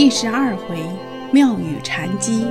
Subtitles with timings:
[0.00, 0.78] 第十二回，
[1.30, 2.46] 妙语禅机。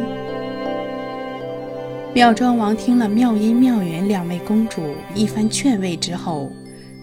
[2.14, 6.52] 妙庄王听了妙音、妙缘两位公主一番劝慰之后，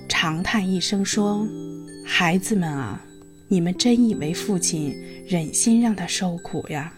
[0.09, 1.45] 长叹一声说
[2.07, 3.05] ：“孩子们啊，
[3.49, 4.95] 你们真以为父亲
[5.27, 6.93] 忍心让他受苦呀？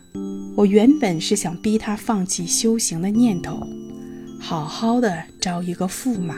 [0.54, 3.66] 我原本是想逼他放弃修行的念头，
[4.38, 6.34] 好好的招一个驸马，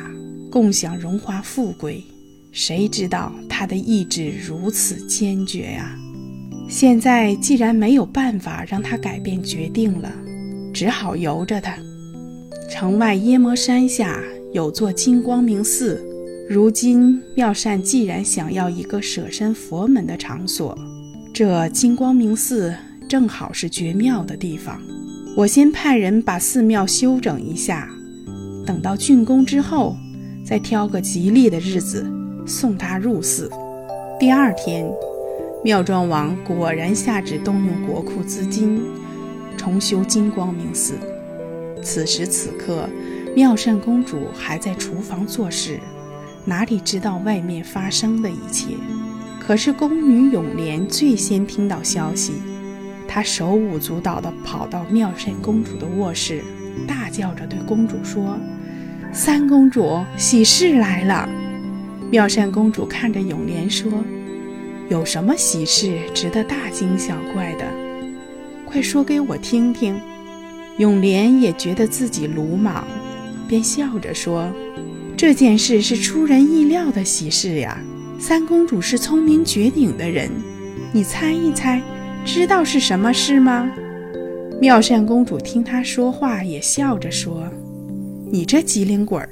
[0.49, 2.05] 共享荣华富贵。
[2.52, 5.97] 谁知道他的意志如此坚决呀！
[6.70, 10.11] 现在既然没有办法让他改变决定了。”
[10.73, 11.74] 只好由着他。
[12.70, 16.01] 城外耶摩山下有座金光明寺，
[16.48, 20.78] 如今妙善既然想要一个舍身佛门的场所，
[21.34, 22.73] 这金光明寺
[23.09, 24.80] 正好是绝妙的地方。
[25.37, 27.91] 我先派人把寺庙修整一下，
[28.64, 29.97] 等到竣工之后，
[30.47, 32.09] 再挑个吉利的日子
[32.47, 33.50] 送他入寺。
[34.20, 34.89] 第二天，
[35.62, 38.83] 妙庄王果然下旨动用国库资金。
[39.58, 40.94] 重修金光明寺。
[41.83, 42.89] 此时此刻，
[43.36, 45.78] 妙善公主还在厨房做事，
[46.47, 48.69] 哪里知道外面发生的一切？
[49.39, 52.33] 可是宫女永莲最先听到消息，
[53.06, 56.42] 她手舞足蹈地跑到妙善公主的卧室，
[56.89, 58.39] 大叫着对公主说
[59.12, 61.28] ：“三公主，喜事来了！”
[62.11, 63.92] 妙善公主看着永莲说
[64.91, 67.64] ：“有什么喜事值得大惊小怪的？”
[68.66, 69.98] 快说给我听听！
[70.78, 72.84] 永莲也觉得自己鲁莽，
[73.48, 74.52] 便笑着说
[75.16, 77.78] ：“这件事是出人意料的喜事呀。
[78.18, 80.30] 三公主是聪明绝顶的人，
[80.92, 81.80] 你猜一猜，
[82.24, 83.70] 知道是什么事吗？”
[84.61, 87.48] 妙善公主听她说话，也笑着说
[88.30, 89.28] ：“你这机灵鬼儿，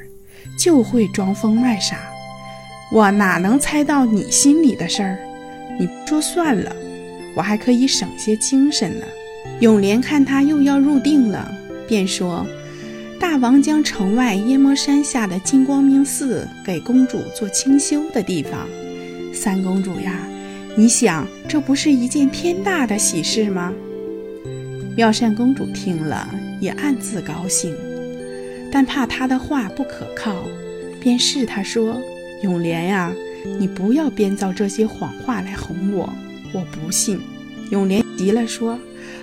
[0.58, 1.98] 就会装疯卖傻，
[2.92, 5.18] 我哪能猜到你心里的事儿？
[5.78, 6.74] 你说算了，
[7.34, 9.06] 我还可以省些精神呢。”
[9.60, 11.50] 永莲看他又要入定了，
[11.88, 12.46] 便说
[13.18, 18.68] ：“大王将城外耶摩山下的金光明寺给公主做清修的地方。
[19.32, 20.20] 三公主呀，
[20.76, 23.72] 你想这不是一件天大的喜事吗？”
[24.96, 26.28] 妙善公主听了
[26.60, 27.74] 也暗自高兴，
[28.70, 30.44] 但怕他的话不可靠，
[31.00, 32.00] 便试他说
[32.42, 33.12] ：“永莲呀，
[33.58, 36.12] 你不要编造这些谎话来哄我，
[36.52, 37.20] 我不信。”
[37.70, 38.78] 永莲急了说。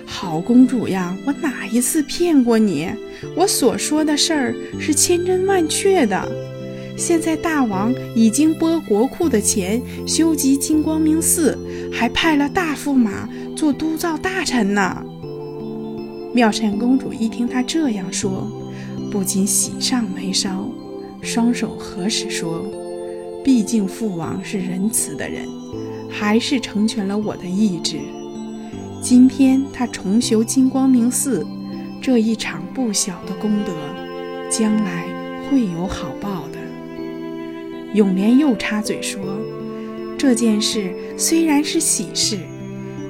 [0.08, 2.88] 好公主呀，我哪一次骗过你？
[3.34, 6.28] 我所说的事儿是千真万确的。
[6.96, 11.58] 现在大王已经拨国库的钱修集金光明寺，
[11.92, 15.04] 还派了大驸马做督造大臣呢。
[16.32, 18.48] 妙善公主一听他这样说，
[19.10, 20.70] 不禁喜上眉梢，
[21.20, 22.64] 双手合十说
[23.46, 25.46] ：“毕竟父王是仁慈的人，
[26.10, 28.00] 还是成全了我的意志。”
[29.00, 31.46] 今天他重修金光明寺，
[32.02, 33.72] 这一场不小的功德，
[34.50, 35.06] 将来
[35.48, 36.58] 会有好报的。
[37.94, 39.20] 永莲又插嘴说
[40.18, 42.40] ：“这件事虽然是喜事，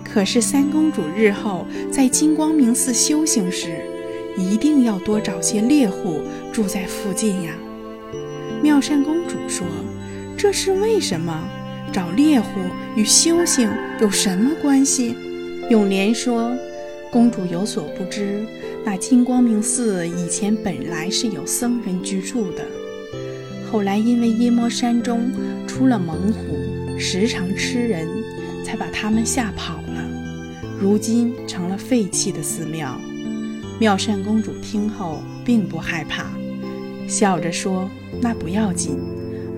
[0.04, 3.78] 可是三公主日后在金光明寺修行时，
[4.36, 6.20] 一定要多找些猎户
[6.52, 7.52] 住在附近呀。”
[8.62, 9.66] 妙善公主说
[10.36, 11.48] ：“这是为什么？
[11.92, 12.60] 找猎户
[12.96, 13.70] 与修行
[14.00, 15.14] 有什么关系？”
[15.70, 16.56] 永莲说
[17.10, 18.44] ：“公主有所不知，
[18.84, 22.64] 那金光明寺以前本来是有僧人居住的，
[23.70, 25.30] 后来因为耶摩山中
[25.66, 28.06] 出了猛虎，时常吃人，
[28.64, 30.08] 才把他们吓跑了。
[30.78, 33.00] 如今成了废弃的寺庙。”
[33.78, 36.24] 妙善公主听后并不害怕，
[37.06, 37.90] 笑着说
[38.22, 38.98] ：“那不要紧，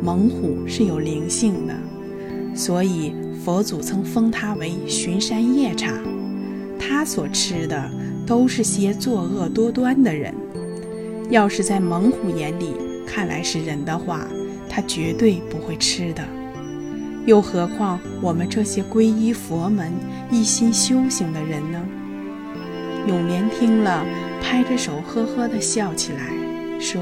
[0.02, 1.74] 猛虎是有灵性的，
[2.54, 3.14] 所以。”
[3.44, 5.94] 佛祖曾封他为巡山夜叉，
[6.78, 7.90] 他所吃的
[8.26, 10.34] 都是些作恶多端的人。
[11.30, 12.74] 要是在猛虎眼里
[13.06, 14.26] 看来是人的话，
[14.68, 16.22] 他绝对不会吃的。
[17.24, 19.92] 又何况我们这些皈依佛门、
[20.30, 21.80] 一心修行的人呢？
[23.06, 24.04] 永莲听了，
[24.42, 26.34] 拍着手呵呵地笑起来，
[26.78, 27.00] 说：“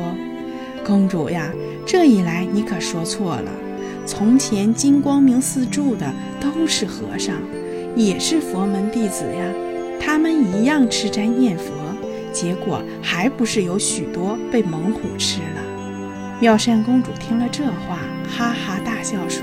[0.87, 1.51] 公主呀，
[1.87, 3.51] 这一来你可说错了。”
[4.05, 7.37] 从前金光明寺住的都是和尚，
[7.97, 9.53] 也是佛门弟子呀。
[9.99, 11.73] 他们一样吃斋念佛，
[12.33, 15.63] 结果还不是有许多被猛虎吃了。
[16.41, 17.99] 妙善公主听了这话，
[18.29, 19.43] 哈哈大笑说：“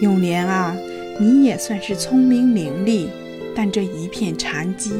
[0.00, 0.74] 永莲啊，
[1.20, 3.08] 你也算是聪明伶俐，
[3.54, 4.90] 但这一片禅机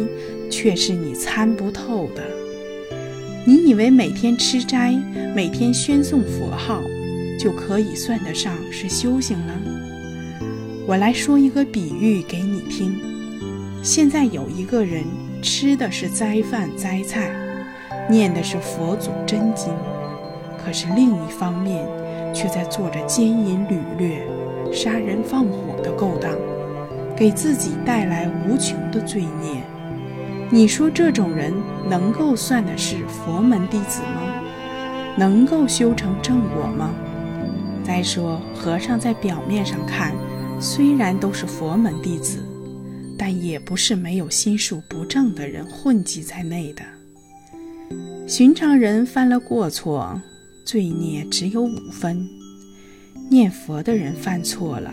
[0.50, 2.22] 却是你参不透的。
[3.46, 4.92] 你以为每天吃斋，
[5.34, 6.82] 每天宣诵佛号？”
[7.36, 9.54] 就可以算得上是修行了。
[10.86, 12.96] 我来说一个比喻给你听：
[13.82, 15.04] 现在有一个人
[15.42, 17.30] 吃的是斋饭斋菜，
[18.08, 19.74] 念的是佛祖真经，
[20.64, 21.84] 可是另一方面
[22.32, 24.22] 却在做着奸淫掳掠、
[24.72, 26.32] 杀人放火的勾当，
[27.14, 29.60] 给自己带来无穷的罪孽。
[30.50, 31.52] 你说这种人
[31.88, 34.42] 能够算的是佛门弟子吗？
[35.16, 36.94] 能够修成正果吗？
[37.84, 40.14] 再说，和尚在表面上看，
[40.60, 42.38] 虽然都是佛门弟子，
[43.18, 46.82] 但也不是没有心术不正的人混迹在内的。
[48.26, 50.20] 寻常人犯了过错，
[50.64, 52.26] 罪孽只有五分；
[53.28, 54.92] 念佛的人犯错了，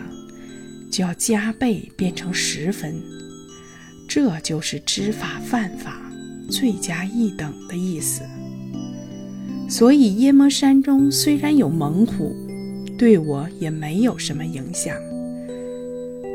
[0.90, 2.94] 就要加倍变成十分。
[4.14, 5.96] 这就是知法犯法，
[6.50, 8.22] 罪加一等的意思。
[9.70, 12.36] 所以夜魔山中虽然有猛虎，
[12.98, 14.94] 对我也没有什么影响。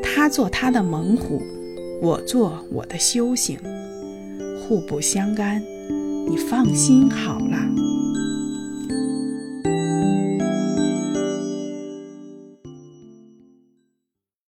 [0.02, 1.40] 他做他的猛虎，
[2.02, 3.56] 我做我的修行，
[4.60, 5.62] 互不相干。
[6.28, 7.56] 你放心好了。